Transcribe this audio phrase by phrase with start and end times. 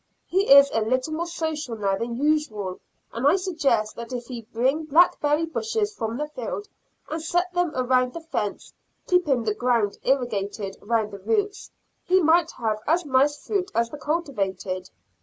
[0.25, 2.79] He is a little more social now than usual,
[3.13, 6.67] and I suggest that if he bring blackberry bushes from the field,
[7.11, 8.73] and set them around the fence,
[9.05, 11.69] keeping the ground irrigated round the roots,
[12.03, 14.89] he might have as nice fruit as the cultivated.